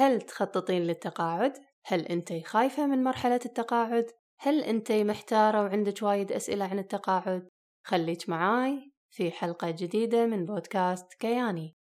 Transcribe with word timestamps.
هل 0.00 0.20
تخططين 0.20 0.82
للتقاعد؟ 0.82 1.52
هل 1.84 2.06
أنتي 2.06 2.42
خايفة 2.42 2.86
من 2.86 3.04
مرحلة 3.04 3.40
التقاعد؟ 3.46 4.06
هل 4.38 4.64
أنتي 4.64 5.04
محتارة 5.04 5.62
وعندك 5.62 6.02
وايد 6.02 6.32
أسئلة 6.32 6.64
عن 6.64 6.78
التقاعد؟ 6.78 7.48
خليك 7.84 8.28
معاي 8.28 8.92
في 9.10 9.30
حلقة 9.30 9.70
جديدة 9.70 10.26
من 10.26 10.44
بودكاست 10.44 11.14
كياني 11.14 11.76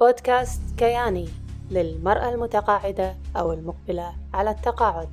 بودكاست 0.00 0.78
كياني 0.78 1.28
للمرأة 1.70 2.34
المتقاعدة 2.34 3.16
أو 3.36 3.52
المقبلة 3.52 4.16
على 4.34 4.50
التقاعد 4.50 5.08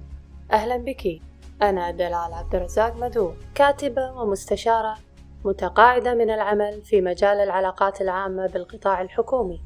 أهلا 0.51 0.77
بك 0.77 1.21
أنا 1.63 1.91
دلال 1.91 2.33
عبد 2.33 2.55
الرزاق 2.55 2.95
مدو 2.95 3.33
كاتبة 3.55 4.11
ومستشارة 4.11 4.97
متقاعدة 5.45 6.13
من 6.13 6.29
العمل 6.29 6.81
في 6.81 7.01
مجال 7.01 7.37
العلاقات 7.37 8.01
العامة 8.01 8.47
بالقطاع 8.47 9.01
الحكومي. 9.01 9.61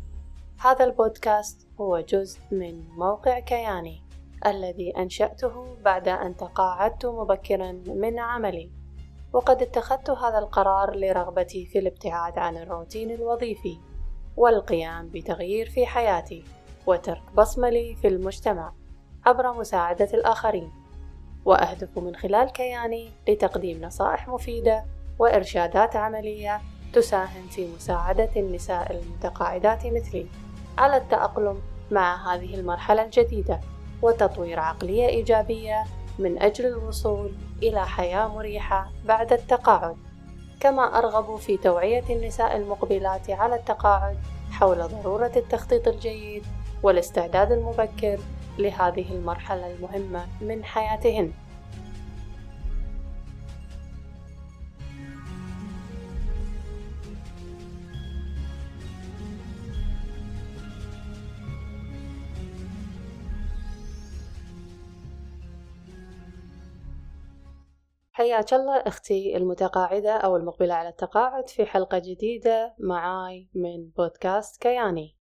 هذا 0.60 0.86
البودكاست 0.86 1.68
هو 1.80 2.00
جزء 2.00 2.40
من 2.52 2.90
موقع 2.90 3.40
كياني 3.40 4.04
الذي 4.46 4.98
أنشأته 4.98 5.78
بعد 5.86 6.08
أن 6.08 6.38
تقاعدت 6.38 7.06
مبكرا 7.06 7.72
من 7.88 8.20
عملي. 8.20 8.72
وقد 9.34 9.62
اتخذت 9.62 10.10
هذا 10.10 10.38
القرار 10.38 10.96
لرغبتي 10.96 11.66
في 11.66 11.80
الابتعاد 11.80 12.38
عن 12.38 12.58
الروتين 12.58 13.12
الوظيفي 13.12 13.78
والقيام 14.36 15.10
بتغيير 15.10 15.70
في 15.70 15.86
حياتي 15.86 16.44
وترك 16.88 17.24
بصمة 17.38 17.70
لي 17.70 17.96
في 17.96 18.08
المجتمع 18.08 18.74
عبر 19.26 19.54
مساعدة 19.54 20.10
الآخرين. 20.14 20.72
وأهدف 21.48 21.98
من 21.98 22.16
خلال 22.16 22.50
كياني 22.50 23.12
لتقديم 23.28 23.82
نصائح 23.82 24.28
مفيدة 24.28 24.86
وإرشادات 25.20 25.96
عملية 25.96 26.62
تساهم 26.94 27.48
في 27.50 27.68
مساعدة 27.76 28.30
النساء 28.36 28.92
المتقاعدات 28.92 29.86
مثلي 29.86 30.26
على 30.78 30.98
التأقلم 30.98 31.62
مع 31.92 32.34
هذه 32.34 32.56
المرحلة 32.56 33.04
الجديدة 33.06 33.60
وتطوير 34.02 34.60
عقلية 34.60 35.08
إيجابية 35.08 35.84
من 36.20 36.42
أجل 36.42 36.66
الوصول 36.66 37.32
إلى 37.64 37.86
حياة 37.86 38.28
مريحة 38.28 38.92
بعد 39.06 39.34
التقاعد. 39.34 39.96
كما 40.60 40.98
أرغب 40.98 41.36
في 41.36 41.58
توعية 41.58 42.04
النساء 42.10 42.58
المقبلات 42.58 43.30
على 43.30 43.56
التقاعد 43.56 44.18
حول 44.52 44.78
ضرورة 44.78 45.32
التخطيط 45.36 45.88
الجيد 45.88 46.44
والاستعداد 46.84 47.52
المبكر 47.52 48.20
لهذه 48.60 49.12
المرحلة 49.12 49.76
المهمة 49.76 50.28
من 50.42 50.64
حياتهن. 50.64 51.34
حياك 68.12 68.54
الله 68.54 68.76
أختي 68.76 69.38
المتقاعدة 69.38 70.18
أو 70.18 70.38
المقبلة 70.38 70.74
على 70.74 70.90
التقاعد 70.90 71.50
في 71.50 71.66
حلقة 71.66 72.00
جديدة 72.00 72.76
معاي 72.80 73.50
من 73.54 73.90
بودكاست 73.98 74.62
كياني. 74.62 75.17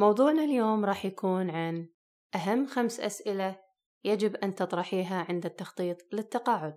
موضوعنا 0.00 0.44
اليوم 0.44 0.84
راح 0.84 1.04
يكون 1.04 1.50
عن 1.50 1.88
أهم 2.34 2.66
خمس 2.66 3.00
أسئلة 3.00 3.60
يجب 4.04 4.36
أن 4.36 4.54
تطرحيها 4.54 5.26
عند 5.28 5.46
التخطيط 5.46 5.96
للتقاعد. 6.12 6.76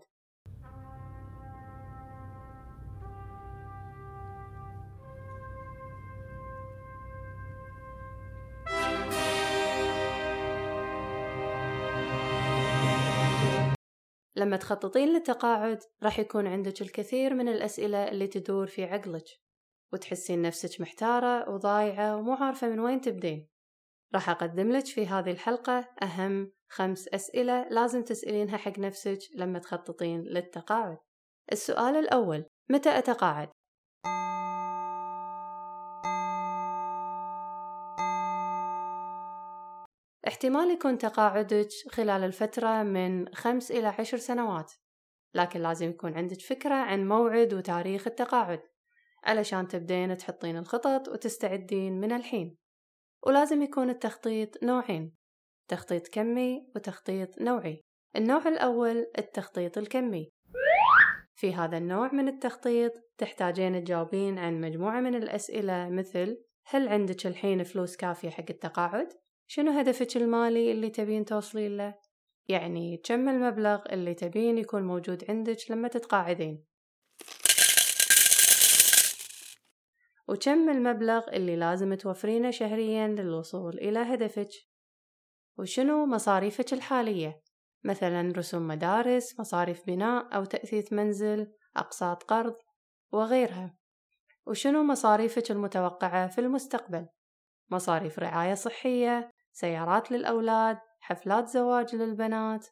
لما 14.36 14.58
تخططين 14.58 15.14
للتقاعد 15.14 15.80
راح 16.04 16.20
يكون 16.20 16.48
عندك 16.48 16.82
الكثير 16.82 17.34
من 17.34 17.48
الأسئلة 17.48 18.08
اللي 18.08 18.28
تدور 18.28 18.68
في 18.68 18.84
عقلك. 18.84 19.43
وتحسين 19.94 20.42
نفسك 20.42 20.82
محتارة 20.82 21.50
وضايعة 21.50 22.18
ومو 22.18 22.34
عارفة 22.34 22.70
من 22.70 22.80
وين 22.80 23.02
تبدين. 23.02 23.48
راح 24.14 24.30
أقدم 24.30 24.72
لك 24.72 24.86
في 24.86 25.08
هذه 25.08 25.32
الحلقة 25.32 25.90
أهم 26.04 26.52
خمس 26.70 27.08
أسئلة 27.08 27.68
لازم 27.70 28.04
تسألينها 28.04 28.58
حق 28.58 28.80
نفسك 28.80 29.20
لما 29.36 29.60
تخططين 29.60 30.22
للتقاعد. 30.22 30.98
السؤال 31.52 31.96
الأول 31.96 32.46
متى 32.70 32.98
أتقاعد؟ 32.98 33.50
احتمال 40.28 40.72
يكون 40.72 40.98
تقاعدك 40.98 41.70
خلال 41.92 42.24
الفترة 42.24 42.84
من 42.84 43.34
خمس 43.36 43.72
إلى 43.72 43.88
عشر 43.88 44.18
سنوات 44.18 44.72
لكن 45.36 45.62
لازم 45.62 45.90
يكون 45.90 46.14
عندك 46.18 46.42
فكرة 46.42 46.74
عن 46.74 47.08
موعد 47.08 47.54
وتاريخ 47.54 48.08
التقاعد. 48.08 48.62
علشان 49.24 49.68
تبدين 49.68 50.18
تحطين 50.18 50.58
الخطط 50.58 51.10
وتستعدين 51.10 52.00
من 52.00 52.12
الحين 52.12 52.58
ولازم 53.28 53.62
يكون 53.62 53.90
التخطيط 53.90 54.64
نوعين 54.64 55.14
تخطيط 55.68 56.08
كمي 56.08 56.68
وتخطيط 56.76 57.42
نوعي 57.42 57.82
النوع 58.16 58.48
الأول 58.48 59.06
التخطيط 59.18 59.78
الكمي 59.78 60.32
في 61.36 61.54
هذا 61.54 61.78
النوع 61.78 62.14
من 62.14 62.28
التخطيط 62.28 62.92
تحتاجين 63.18 63.84
تجاوبين 63.84 64.40
عن 64.40 64.62
مجموعة 64.62 65.02
من 65.02 65.16
الأسئلة 65.16 65.90
مثل 65.90 66.38
هل 66.66 66.88
عندك 66.88 67.28
الحين 67.28 67.64
فلوس 67.64 67.96
كافية 67.96 68.30
حق 68.30 68.46
التقاعد؟ 68.50 69.10
شنو 69.48 69.72
هدفك 69.72 70.18
المالي 70.18 70.72
اللي 70.72 70.90
تبين 70.90 71.26
توصلين 71.26 71.78
له؟ 71.78 71.96
يعني 72.48 72.98
كم 72.98 73.30
المبلغ 73.30 73.84
اللي 73.92 74.14
تبين 74.14 74.58
يكون 74.58 74.84
موجود 74.84 75.26
عندك 75.30 75.58
لما 75.70 75.88
تتقاعدين؟ 75.88 76.64
وكم 80.28 80.70
المبلغ 80.70 81.28
اللي 81.34 81.56
لازم 81.56 81.94
توفرينه 81.94 82.52
شهريا 82.52 83.08
للوصول 83.08 83.74
إلى 83.74 84.00
هدفك؟ 84.00 84.50
وشنو 85.58 86.06
مصاريفك 86.06 86.74
الحالية؟ 86.74 87.42
مثلا 87.84 88.34
رسوم 88.38 88.68
مدارس 88.68 89.40
مصاريف 89.40 89.88
بناء 89.88 90.36
أو 90.36 90.46
تأثيث 90.46 90.94
منزل 90.94 91.52
أقساط 91.78 92.24
قرض 92.24 92.56
وغيرها. 93.12 93.78
وشنو 94.46 94.84
مصاريفك 94.84 95.52
المتوقعة 95.52 96.28
في 96.28 96.42
المستقبل؟ 96.42 97.08
مصاريف 97.70 98.20
رعاية 98.20 98.54
صحية 98.54 99.32
سيارات 99.52 100.12
للأولاد 100.12 100.78
حفلات 101.00 101.48
زواج 101.48 101.96
للبنات 101.96 102.68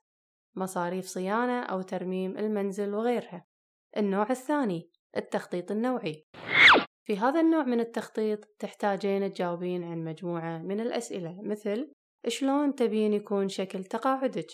مصاريف 0.56 1.06
صيانة 1.06 1.64
أو 1.64 1.82
ترميم 1.82 2.38
المنزل 2.38 2.94
وغيرها. 2.94 3.46
النوع 3.98 4.28
الثاني 4.30 4.92
التخطيط 5.18 5.72
النوعي. 5.72 6.28
في 7.04 7.18
هذا 7.18 7.40
النوع 7.40 7.64
من 7.64 7.80
التخطيط 7.80 8.46
تحتاجين 8.60 9.34
تجاوبين 9.34 9.84
عن 9.84 10.04
مجموعة 10.04 10.58
من 10.58 10.80
الأسئلة 10.80 11.42
مثل 11.42 11.94
شلون 12.28 12.76
تبين 12.76 13.14
يكون 13.14 13.50
شكل 13.50 13.84
تقاعدك؟ 13.84 14.48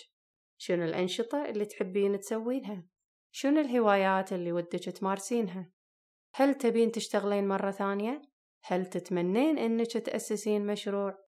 شنو 0.58 0.84
الأنشطة 0.84 1.44
اللي 1.44 1.64
تحبين 1.64 2.20
تسوينها؟ 2.20 2.84
شنو 3.30 3.60
الهوايات 3.60 4.32
اللي 4.32 4.52
ودك 4.52 4.84
تمارسينها؟ 4.84 5.70
هل 6.34 6.54
تبين 6.54 6.92
تشتغلين 6.92 7.48
مرة 7.48 7.70
ثانية؟ 7.70 8.22
هل 8.64 8.86
تتمنين 8.86 9.58
إنك 9.58 9.92
تأسسين 9.92 10.66
مشروع؟ 10.66 11.18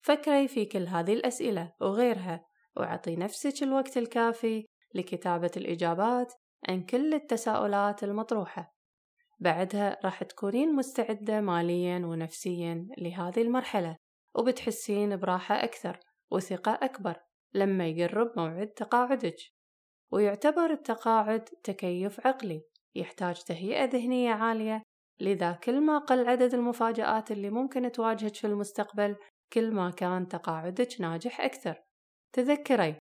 فكري 0.00 0.48
في 0.48 0.64
كل 0.64 0.86
هذه 0.86 1.12
الأسئلة 1.12 1.72
وغيرها 1.80 2.44
وعطي 2.76 3.16
نفسك 3.16 3.62
الوقت 3.62 3.96
الكافي 3.96 4.66
لكتابة 4.94 5.50
الإجابات 5.56 6.32
عن 6.68 6.82
كل 6.82 7.14
التساؤلات 7.14 8.04
المطروحة 8.04 8.73
بعدها 9.38 9.98
راح 10.04 10.22
تكونين 10.22 10.74
مستعدة 10.74 11.40
ماليا 11.40 12.06
ونفسيا 12.06 12.88
لهذه 12.98 13.42
المرحلة 13.42 13.96
وبتحسين 14.34 15.16
براحة 15.16 15.64
أكثر 15.64 16.00
وثقة 16.30 16.72
أكبر 16.82 17.16
لما 17.54 17.86
يقرب 17.86 18.32
موعد 18.36 18.66
تقاعدك. 18.66 19.36
ويعتبر 20.12 20.70
التقاعد 20.70 21.44
تكيف 21.44 22.26
عقلي 22.26 22.62
يحتاج 22.94 23.42
تهيئة 23.42 23.84
ذهنية 23.84 24.30
عالية 24.30 24.82
لذا 25.20 25.52
كل 25.52 25.80
ما 25.80 25.98
قل 25.98 26.28
عدد 26.28 26.54
المفاجآت 26.54 27.30
اللي 27.30 27.50
ممكن 27.50 27.92
تواجهك 27.92 28.34
في 28.34 28.46
المستقبل 28.46 29.16
كل 29.52 29.70
ما 29.70 29.90
كان 29.90 30.28
تقاعدك 30.28 31.00
ناجح 31.00 31.40
أكثر. 31.40 31.82
تذكري 32.32 32.98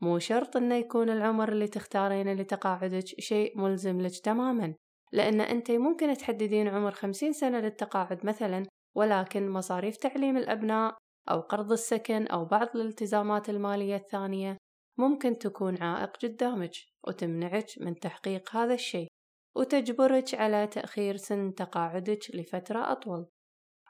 مو 0.00 0.18
شرط 0.18 0.56
إنه 0.56 0.74
يكون 0.74 1.10
العمر 1.10 1.48
اللي 1.48 1.68
تختارينه 1.68 2.32
لتقاعدك 2.32 3.04
شيء 3.04 3.58
ملزم 3.58 4.00
لك 4.00 4.18
تماما 4.18 4.74
لأن 5.12 5.40
أنت 5.40 5.70
ممكن 5.70 6.14
تحددين 6.14 6.68
عمر 6.68 6.90
خمسين 6.90 7.32
سنة 7.32 7.60
للتقاعد 7.60 8.26
مثلا 8.26 8.66
ولكن 8.96 9.50
مصاريف 9.50 9.96
تعليم 9.96 10.36
الأبناء 10.36 10.96
أو 11.30 11.40
قرض 11.40 11.72
السكن 11.72 12.26
أو 12.26 12.44
بعض 12.44 12.68
الالتزامات 12.74 13.50
المالية 13.50 13.96
الثانية 13.96 14.56
ممكن 14.98 15.38
تكون 15.38 15.82
عائق 15.82 16.16
قدامك 16.16 16.72
وتمنعك 17.06 17.66
من 17.80 17.94
تحقيق 17.94 18.56
هذا 18.56 18.74
الشيء 18.74 19.08
وتجبرك 19.56 20.34
على 20.34 20.66
تأخير 20.66 21.16
سن 21.16 21.54
تقاعدك 21.54 22.20
لفترة 22.34 22.92
أطول. 22.92 23.26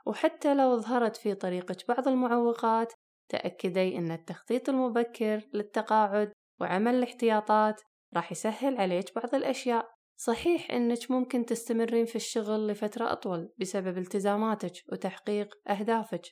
وحتى 0.07 0.55
لو 0.55 0.81
ظهرت 0.81 1.17
في 1.17 1.35
طريقك 1.35 1.89
بعض 1.89 2.09
المعوقات 2.09 2.93
تأكدي 3.29 3.99
أن 3.99 4.13
التخطيط 4.13 4.69
المبكر 4.69 5.41
للتقاعد 5.55 6.33
وعمل 6.61 6.95
الاحتياطات 6.95 7.81
راح 8.15 8.33
يسهل 8.33 8.77
عليك 8.77 9.15
بعض 9.15 9.35
الأشياء 9.35 9.89
صحيح 10.17 10.71
أنك 10.71 11.11
ممكن 11.11 11.47
تستمرين 11.47 12.05
في 12.05 12.17
الشغل 12.17 12.67
لفترة 12.67 13.13
أطول 13.13 13.53
بسبب 13.59 13.99
التزاماتك 13.99 14.73
وتحقيق 14.93 15.55
أهدافك 15.69 16.23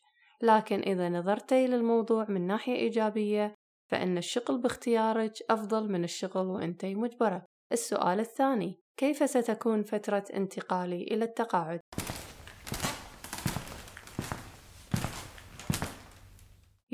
لكن 0.43 0.81
إذا 0.81 1.08
نظرتي 1.08 1.67
للموضوع 1.67 2.26
من 2.29 2.46
ناحية 2.46 2.75
إيجابية 2.75 3.55
فإن 3.91 4.19
الشغل 4.19 4.58
باختيارك 4.58 5.32
أفضل 5.50 5.93
من 5.93 6.05
الشغل 6.05 6.46
وأنتي 6.46 6.94
مجبرة 6.94 7.44
السؤال 7.73 8.20
الثاني 8.20 8.81
كيف 8.96 9.31
ستكون 9.31 9.82
فترة 9.82 10.25
انتقالي 10.35 11.02
إلى 11.02 11.25
التقاعد؟ 11.25 11.81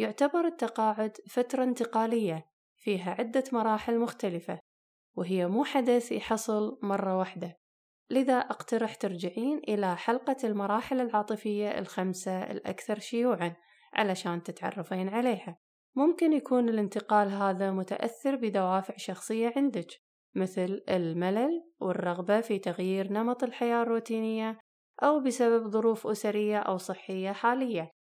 يعتبر 0.01 0.47
التقاعد 0.47 1.17
فترة 1.29 1.65
انتقالية 1.65 2.47
فيها 2.77 3.11
عدة 3.11 3.45
مراحل 3.53 3.99
مختلفة 3.99 4.59
وهي 5.17 5.47
مو 5.47 5.65
حدث 5.65 6.13
يحصل 6.13 6.79
مرة 6.83 7.19
واحدة. 7.19 7.57
لذا 8.11 8.39
أقترح 8.39 8.95
ترجعين 8.95 9.59
إلى 9.69 9.97
حلقة 9.97 10.37
المراحل 10.45 11.01
العاطفية 11.01 11.79
الخمسة 11.79 12.43
الأكثر 12.43 12.99
شيوعًا 12.99 13.57
علشان 13.95 14.43
تتعرفين 14.43 15.09
عليها. 15.09 15.59
ممكن 15.97 16.33
يكون 16.33 16.69
الانتقال 16.69 17.29
هذا 17.29 17.71
متأثر 17.71 18.37
بدوافع 18.37 18.95
شخصية 18.97 19.53
عندك 19.57 19.89
مثل 20.35 20.83
الملل 20.89 21.65
والرغبة 21.81 22.41
في 22.41 22.59
تغيير 22.59 23.13
نمط 23.13 23.43
الحياة 23.43 23.83
الروتينية 23.83 24.59
أو 25.03 25.21
بسبب 25.21 25.69
ظروف 25.69 26.07
أسرية 26.07 26.59
أو 26.59 26.79
صحية 26.79 27.33
حالية. 27.33 28.00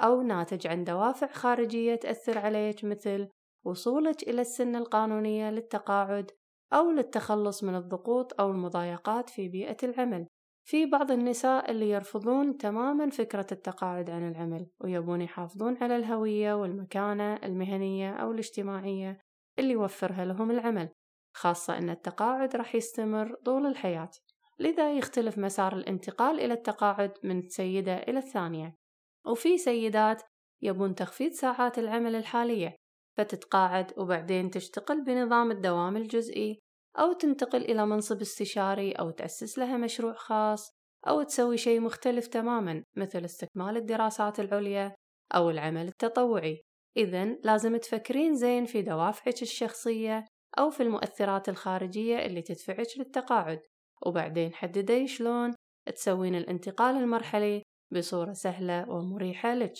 أو 0.00 0.22
ناتج 0.22 0.66
عن 0.66 0.84
دوافع 0.84 1.26
خارجية 1.32 1.94
تأثر 1.94 2.38
عليك 2.38 2.84
مثل 2.84 3.28
وصولك 3.64 4.22
إلى 4.22 4.40
السن 4.40 4.76
القانونية 4.76 5.50
للتقاعد 5.50 6.30
أو 6.72 6.90
للتخلص 6.90 7.64
من 7.64 7.74
الضغوط 7.74 8.40
أو 8.40 8.50
المضايقات 8.50 9.30
في 9.30 9.48
بيئة 9.48 9.76
العمل. 9.82 10.26
في 10.64 10.86
بعض 10.86 11.10
النساء 11.10 11.70
اللي 11.70 11.90
يرفضون 11.90 12.56
تماما 12.56 13.10
فكرة 13.10 13.46
التقاعد 13.52 14.10
عن 14.10 14.28
العمل 14.28 14.66
ويبون 14.80 15.20
يحافظون 15.20 15.76
على 15.80 15.96
الهوية 15.96 16.54
والمكانة 16.54 17.34
المهنية 17.34 18.10
أو 18.12 18.32
الاجتماعية 18.32 19.18
اللي 19.58 19.72
يوفرها 19.72 20.24
لهم 20.24 20.50
العمل 20.50 20.88
خاصة 21.34 21.78
أن 21.78 21.90
التقاعد 21.90 22.56
راح 22.56 22.74
يستمر 22.74 23.34
طول 23.44 23.66
الحياة. 23.66 24.10
لذا 24.58 24.92
يختلف 24.92 25.38
مسار 25.38 25.76
الانتقال 25.76 26.40
إلى 26.40 26.54
التقاعد 26.54 27.12
من 27.24 27.48
سيدة 27.48 27.96
إلى 27.96 28.18
الثانية. 28.18 28.79
وفي 29.26 29.58
سيدات 29.58 30.22
يبون 30.62 30.94
تخفيض 30.94 31.32
ساعات 31.32 31.78
العمل 31.78 32.14
الحالية 32.14 32.76
فتتقاعد 33.16 33.92
وبعدين 33.96 34.50
تشتغل 34.50 35.04
بنظام 35.04 35.50
الدوام 35.50 35.96
الجزئي 35.96 36.58
أو 36.98 37.12
تنتقل 37.12 37.62
إلى 37.62 37.86
منصب 37.86 38.20
استشاري 38.20 38.92
أو 38.92 39.10
تأسس 39.10 39.58
لها 39.58 39.76
مشروع 39.76 40.12
خاص 40.12 40.70
أو 41.08 41.22
تسوي 41.22 41.56
شيء 41.56 41.80
مختلف 41.80 42.26
تماما 42.26 42.84
مثل 42.96 43.24
استكمال 43.24 43.76
الدراسات 43.76 44.40
العليا 44.40 44.94
أو 45.34 45.50
العمل 45.50 45.88
التطوعي. 45.88 46.62
إذا 46.96 47.24
لازم 47.24 47.76
تفكرين 47.76 48.34
زين 48.34 48.64
في 48.64 48.82
دوافعك 48.82 49.42
الشخصية 49.42 50.24
أو 50.58 50.70
في 50.70 50.82
المؤثرات 50.82 51.48
الخارجية 51.48 52.26
اللي 52.26 52.42
تدفعك 52.42 52.86
للتقاعد. 52.98 53.60
وبعدين 54.06 54.54
حددي 54.54 55.06
شلون 55.06 55.54
تسوين 55.94 56.34
الانتقال 56.34 56.96
المرحلي 56.96 57.62
بصورة 57.90 58.32
سهلة 58.32 58.90
ومريحة 58.90 59.54
لك 59.54 59.72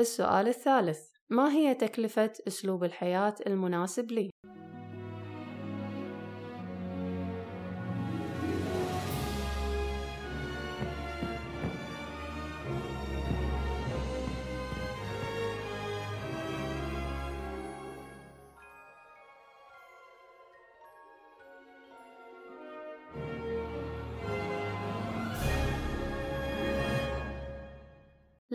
السؤال 0.00 0.48
الثالث 0.48 0.98
ما 1.30 1.52
هي 1.52 1.74
تكلفة 1.74 2.32
أسلوب 2.48 2.84
الحياة 2.84 3.34
المناسب 3.46 4.12
لي؟ 4.12 4.30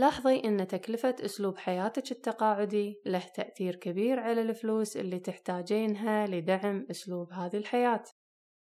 لاحظي 0.04 0.40
أن 0.40 0.68
تكلفة 0.68 1.16
أسلوب 1.20 1.58
حياتك 1.58 2.12
التقاعدي 2.12 3.02
له 3.06 3.20
تأثير 3.36 3.76
كبير 3.76 4.20
على 4.20 4.42
الفلوس 4.42 4.98
اللي 4.98 5.20
تحتاجينها 5.20 6.28
لدعم 6.28 6.88
أسلوب 6.92 7.34
هذه 7.34 7.58
الحياة. 7.58 8.04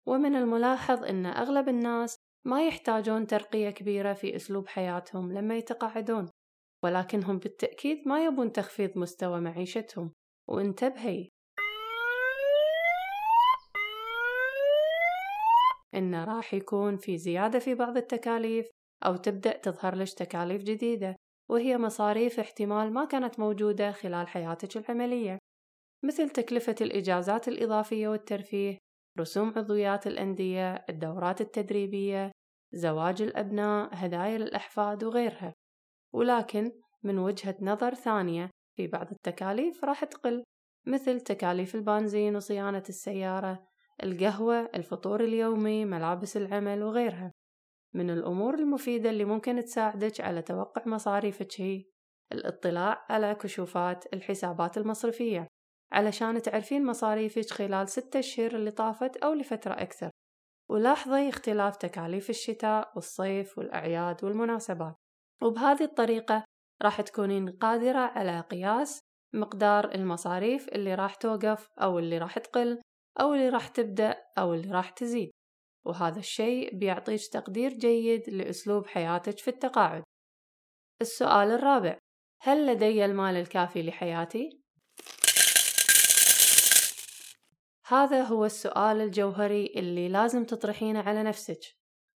ومن 0.07 0.35
الملاحظ 0.35 1.03
أن 1.03 1.25
أغلب 1.25 1.69
الناس 1.69 2.17
ما 2.45 2.67
يحتاجون 2.67 3.27
ترقية 3.27 3.69
كبيرة 3.69 4.13
في 4.13 4.35
أسلوب 4.35 4.67
حياتهم 4.67 5.33
لما 5.33 5.57
يتقاعدون 5.57 6.29
ولكنهم 6.83 7.37
بالتأكيد 7.37 8.07
ما 8.07 8.25
يبون 8.25 8.51
تخفيض 8.51 8.97
مستوى 8.97 9.41
معيشتهم. 9.41 10.13
وانتبهي! 10.49 11.29
إن 15.95 16.15
راح 16.15 16.53
يكون 16.53 16.97
في 16.97 17.17
زيادة 17.17 17.59
في 17.59 17.75
بعض 17.75 17.97
التكاليف 17.97 18.67
أو 19.05 19.15
تبدأ 19.15 19.57
تظهر 19.57 19.95
لك 19.95 20.09
تكاليف 20.13 20.63
جديدة. 20.63 21.15
وهي 21.51 21.77
مصاريف 21.77 22.39
احتمال 22.39 22.93
ما 22.93 23.05
كانت 23.05 23.39
موجودة 23.39 23.91
خلال 23.91 24.27
حياتك 24.27 24.77
العملية 24.77 25.37
مثل 26.03 26.29
تكلفة 26.29 26.75
الإجازات 26.81 27.47
الإضافية 27.47 28.07
والترفيه 28.07 28.77
رسوم 29.19 29.53
عضويات 29.55 30.07
الأندية 30.07 30.85
الدورات 30.89 31.41
التدريبية 31.41 32.31
زواج 32.73 33.21
الأبناء 33.21 33.89
هدايا 33.91 34.37
للأحفاد 34.37 35.03
وغيرها. 35.03 35.53
ولكن 36.13 36.71
من 37.03 37.19
وجهة 37.19 37.55
نظر 37.61 37.93
ثانية 37.93 38.49
في 38.77 38.87
بعض 38.87 39.11
التكاليف 39.11 39.85
راح 39.85 40.03
تقل 40.03 40.43
مثل 40.87 41.19
تكاليف 41.19 41.75
البنزين 41.75 42.35
وصيانة 42.35 42.83
السيارة 42.89 43.67
القهوة 44.03 44.69
الفطور 44.75 45.23
اليومي 45.23 45.85
ملابس 45.85 46.37
العمل 46.37 46.83
وغيرها. 46.83 47.31
من 47.93 48.09
الأمور 48.09 48.53
المفيدة 48.53 49.09
اللي 49.09 49.25
ممكن 49.25 49.63
تساعدك 49.63 50.21
على 50.21 50.41
توقع 50.41 50.81
مصاريفك 50.85 51.61
هي 51.61 51.83
الاطلاع 52.31 53.05
على 53.09 53.35
كشوفات 53.35 54.13
الحسابات 54.13 54.77
المصرفية 54.77 55.47
علشان 55.91 56.41
تعرفين 56.41 56.85
مصاريفك 56.85 57.49
خلال 57.49 57.89
ستة 57.89 58.19
أشهر 58.19 58.55
اللي 58.55 58.71
طافت 58.71 59.17
أو 59.17 59.33
لفترة 59.33 59.73
أكثر. 59.73 60.09
ولاحظي 60.69 61.29
اختلاف 61.29 61.77
تكاليف 61.77 62.29
الشتاء 62.29 62.91
والصيف 62.95 63.57
والأعياد 63.57 64.23
والمناسبات. 64.23 64.95
وبهذه 65.43 65.83
الطريقة 65.83 66.43
راح 66.81 67.01
تكونين 67.01 67.49
قادرة 67.49 67.99
على 67.99 68.39
قياس 68.39 69.01
مقدار 69.35 69.95
المصاريف 69.95 70.67
اللي 70.67 70.95
راح 70.95 71.15
توقف 71.15 71.69
أو 71.81 71.99
اللي 71.99 72.17
راح 72.17 72.39
تقل 72.39 72.81
أو 73.21 73.33
اللي 73.33 73.49
راح 73.49 73.67
تبدأ 73.67 74.15
أو 74.37 74.53
اللي 74.53 74.71
راح 74.71 74.89
تزيد. 74.89 75.31
وهذا 75.85 76.19
الشيء 76.19 76.75
بيعطيك 76.75 77.27
تقدير 77.27 77.73
جيد 77.73 78.29
لأسلوب 78.29 78.87
حياتك 78.87 79.39
في 79.39 79.47
التقاعد 79.47 80.03
السؤال 81.01 81.51
الرابع 81.51 81.97
هل 82.41 82.67
لدي 82.67 83.05
المال 83.05 83.35
الكافي 83.35 83.83
لحياتي؟ 83.83 84.61
هذا 87.87 88.23
هو 88.23 88.45
السؤال 88.45 89.01
الجوهري 89.01 89.73
اللي 89.75 90.09
لازم 90.09 90.43
تطرحينه 90.43 90.99
على 90.99 91.23
نفسك 91.23 91.59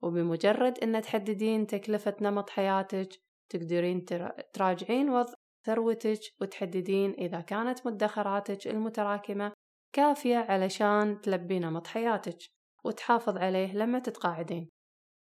وبمجرد 0.01 0.79
أن 0.79 1.01
تحددين 1.01 1.67
تكلفة 1.67 2.15
نمط 2.21 2.49
حياتك 2.49 3.09
تقدرين 3.49 4.05
تراجعين 4.53 5.09
وضع 5.09 5.33
ثروتك 5.65 6.19
وتحددين 6.41 7.11
إذا 7.11 7.41
كانت 7.41 7.87
مدخراتك 7.87 8.67
المتراكمة 8.67 9.53
كافية 9.93 10.37
علشان 10.37 11.21
تلبي 11.21 11.59
نمط 11.59 11.87
حياتك 11.87 12.37
وتحافظ 12.85 13.37
عليه 13.37 13.75
لما 13.75 13.99
تتقاعدين. 13.99 14.69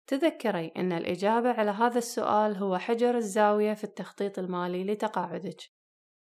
تذكري 0.07 0.71
أن 0.77 0.91
الإجابة 0.91 1.49
على 1.49 1.71
هذا 1.71 1.97
السؤال 1.97 2.57
هو 2.57 2.77
حجر 2.77 3.17
الزاوية 3.17 3.73
في 3.73 3.83
التخطيط 3.83 4.39
المالي 4.39 4.83
لتقاعدك. 4.83 5.61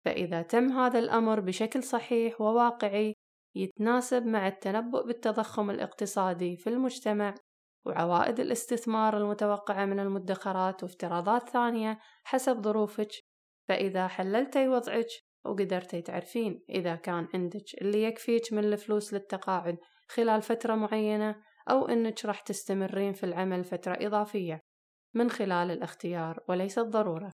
فإذا 0.05 0.41
تم 0.41 0.71
هذا 0.71 0.99
الأمر 0.99 1.39
بشكل 1.39 1.83
صحيح 1.83 2.41
وواقعي 2.41 3.15
يتناسب 3.55 4.25
مع 4.25 4.47
التنبؤ 4.47 5.07
بالتضخم 5.07 5.69
الاقتصادي 5.69 6.57
في 6.57 6.69
المجتمع 6.69 7.35
وعوائد 7.85 8.39
الاستثمار 8.39 9.17
المتوقعة 9.17 9.85
من 9.85 9.99
المدخرات 9.99 10.83
وافتراضات 10.83 11.49
ثانية 11.49 11.99
حسب 12.23 12.61
ظروفك. 12.61 13.11
فإذا 13.67 14.07
حللتي 14.07 14.67
وضعك 14.67 15.07
وقدرتي 15.45 16.01
تعرفين 16.01 16.63
إذا 16.69 16.95
كان 16.95 17.27
عندك 17.33 17.65
اللي 17.81 18.03
يكفيك 18.03 18.53
من 18.53 18.63
الفلوس 18.63 19.13
للتقاعد 19.13 19.77
خلال 20.13 20.41
فترة 20.41 20.75
معينة 20.75 21.35
أو 21.69 21.87
إنك 21.87 22.25
راح 22.25 22.39
تستمرين 22.39 23.13
في 23.13 23.23
العمل 23.23 23.63
فترة 23.63 23.97
إضافية 24.01 24.59
من 25.13 25.29
خلال 25.29 25.71
الاختيار 25.71 26.43
وليس 26.49 26.79
الضرورة. 26.79 27.31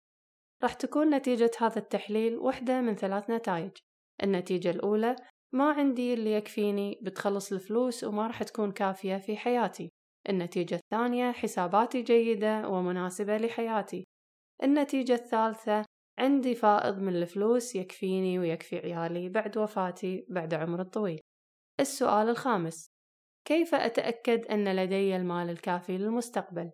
راح 0.63 0.73
تكون 0.73 1.15
نتيجة 1.15 1.51
هذا 1.59 1.77
التحليل 1.77 2.37
واحدة 2.37 2.81
من 2.81 2.95
ثلاث 2.95 3.29
نتائج. 3.29 3.71
النتيجة 4.23 4.69
الأولى 4.69 5.15
ما 5.53 5.71
عندي 5.71 6.13
اللي 6.13 6.33
يكفيني 6.33 6.99
بتخلص 7.01 7.51
الفلوس 7.51 8.03
وما 8.03 8.27
راح 8.27 8.43
تكون 8.43 8.71
كافية 8.71 9.17
في 9.17 9.37
حياتي. 9.37 9.91
النتيجة 10.29 10.75
الثانية 10.75 11.31
حساباتي 11.31 12.01
جيدة 12.01 12.67
ومناسبة 12.69 13.37
لحياتي. 13.37 14.07
النتيجة 14.63 15.13
الثالثة 15.13 15.85
عندي 16.19 16.55
فائض 16.55 16.99
من 16.99 17.15
الفلوس 17.15 17.75
يكفيني 17.75 18.39
ويكفي 18.39 18.77
عيالي 18.77 19.29
بعد 19.29 19.57
وفاتي 19.57 20.25
بعد 20.29 20.53
عمر 20.53 20.81
الطويل 20.81 21.21
السؤال 21.79 22.29
الخامس. 22.29 22.91
كيف 23.45 23.75
أتأكد 23.75 24.45
أن 24.45 24.75
لدي 24.75 25.15
المال 25.15 25.49
الكافي 25.49 25.97
للمستقبل؟ 25.97 26.71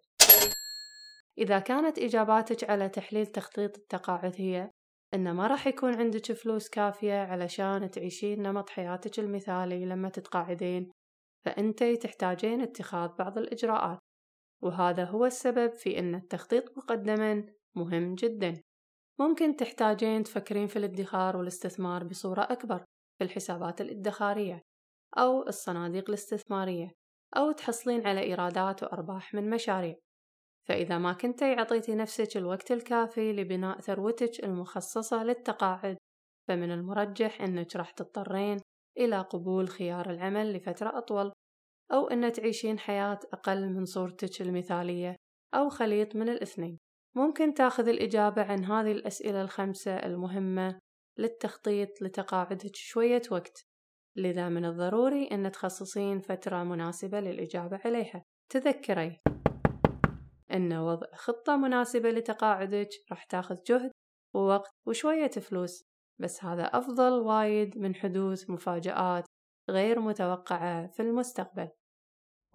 إذا 1.38 1.60
كانت 1.60 2.00
إجاباتك 2.00 2.70
على 2.70 2.90
تحليل 2.90 3.26
تخطيط 3.26 3.78
التقاعد 3.78 4.36
هي 4.38 4.72
إن 5.14 5.32
ما 5.32 5.48
راح 5.48 5.68
يكون 5.68 5.96
عندك 5.96 6.32
فلوس 6.32 6.70
كافية 6.70 7.24
علشان 7.24 7.90
تعيشين 7.90 8.42
نمط 8.42 8.70
حياتك 8.70 9.20
المثالي 9.20 9.86
لما 9.86 10.10
تتقاعدين 10.10 10.92
فأنتي 11.46 11.98
تحتاجين 11.98 12.62
اتخاذ 12.62 13.10
بعض 13.20 13.38
الإجراءات. 13.38 14.00
وهذا 14.64 15.04
هو 15.04 15.26
السبب 15.26 15.74
في 15.74 16.00
أن 16.00 16.16
التخطيط 16.16 16.78
مقدما 16.78 17.46
مهم 17.76 18.16
جدا. 18.16 18.62
ممكن 19.20 19.56
تحتاجين 19.56 20.24
تفكرين 20.24 20.68
في 20.68 20.80
الادخار 20.80 21.38
والاستثمار 21.38 22.04
بصورة 22.04 22.42
أكبر 22.42 22.86
في 23.18 23.24
الحسابات 23.24 23.82
الإدخارية. 23.82 24.71
أو 25.18 25.48
الصناديق 25.48 26.10
الاستثمارية 26.10 26.92
أو 27.38 27.52
تحصلين 27.52 28.08
على 28.08 28.22
إيرادات 28.22 28.84
وأرباح 28.84 29.34
من 29.34 29.50
مشاريع. 29.50 29.96
فإذا 30.68 30.98
ما 30.98 31.14
كنتي 31.14 31.46
عطيتي 31.46 31.96
نفسك 31.96 32.38
الوقت 32.38 32.72
الكافي 32.72 33.34
لبناء 33.34 33.80
ثروتك 33.80 34.44
المخصصة 34.44 35.24
للتقاعد. 35.24 35.98
فمن 36.48 36.72
المرجح 36.72 37.42
أنك 37.42 37.76
راح 37.76 37.92
تضطرين 37.92 38.58
إلى 38.98 39.22
قبول 39.22 39.70
خيار 39.70 40.10
العمل 40.10 40.54
لفترة 40.54 40.98
أطول 40.98 41.32
أو 41.92 42.08
أن 42.08 42.32
تعيشين 42.32 42.80
حياة 42.80 43.20
أقل 43.34 43.70
من 43.70 43.86
صورتك 43.86 44.42
المثالية 44.42 45.16
أو 45.54 45.70
خليط 45.70 46.16
من 46.16 46.30
الاثنين. 46.30 46.80
ممكن 47.16 47.54
تاخذ 47.54 47.88
الإجابة 47.88 48.44
عن 48.44 48.66
هذه 48.66 48.92
الأسئلة 48.92 49.42
الخمسة 49.42 49.96
المهمة 49.96 50.80
للتخطيط 51.18 52.02
لتقاعدك 52.02 52.76
شوية 52.76 53.22
وقت. 53.32 53.71
لذا 54.16 54.50
من 54.50 54.66
الضروري 54.66 55.28
أن 55.28 55.52
تخصصين 55.52 56.20
فترة 56.20 56.64
مناسبة 56.64 57.20
للإجابة 57.20 57.80
عليها. 57.86 58.24
تذكري 58.50 59.22
أن 60.54 60.74
وضع 60.74 61.08
خطة 61.16 61.56
مناسبة 61.56 62.12
لتقاعدك 62.12 62.90
راح 63.12 63.24
تاخذ 63.24 63.56
جهد 63.68 63.92
ووقت 64.34 64.72
وشوية 64.88 65.32
فلوس 65.32 65.84
بس 66.20 66.44
هذا 66.44 66.64
أفضل 66.64 67.12
وايد 67.12 67.78
من 67.78 67.96
حدوث 67.96 68.50
مفاجآت 68.50 69.26
غير 69.70 70.00
متوقعة 70.00 70.88
في 70.88 71.02
المستقبل. 71.02 71.70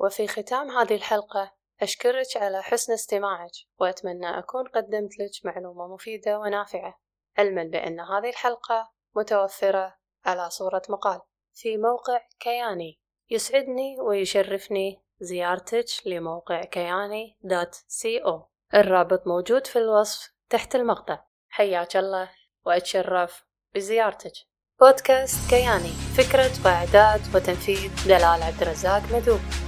وفي 0.01 0.27
ختام 0.27 0.71
هذه 0.71 0.95
الحلقة 0.95 1.53
أشكرك 1.83 2.37
على 2.37 2.63
حسن 2.63 2.93
استماعك 2.93 3.53
وأتمنى 3.81 4.39
أكون 4.39 4.69
قدمت 4.69 5.19
لك 5.19 5.31
معلومة 5.45 5.95
مفيدة 5.95 6.39
ونافعة 6.39 6.99
علما 7.39 7.65
بأن 7.65 8.01
هذه 8.01 8.29
الحلقة 8.29 8.91
متوفرة 9.17 9.97
على 10.25 10.51
صورة 10.51 10.83
مقال. 10.89 11.21
في 11.59 11.77
موقع 11.77 12.21
كياني. 12.41 13.01
يسعدني 13.31 14.01
ويشرفني 14.01 15.03
زيارتك 15.21 15.87
لموقع 16.07 16.65
كياني 16.65 17.37
دوت 17.41 17.75
سي 17.89 18.19
أو. 18.19 18.49
الرابط 18.75 19.27
موجود 19.27 19.67
في 19.67 19.79
الوصف 19.79 20.33
تحت 20.51 20.75
المقطع. 20.75 21.25
حياك 21.49 21.97
الله 21.97 22.31
وأتشرف 22.67 23.45
بزيارتك. 23.75 24.33
بودكاست 24.81 25.51
كياني 25.51 25.93
فكرة 26.17 26.65
وإعداد 26.65 27.21
وتنفيذ 27.35 28.07
دلال 28.07 28.43
عبد 28.43 28.63
الرزاق 28.63 29.03
مدوب. 29.13 29.66